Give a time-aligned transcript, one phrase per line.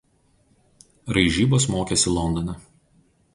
[1.17, 2.57] Raižybos mokėsi Londone.